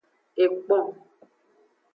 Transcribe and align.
Ekpon. 0.43 0.85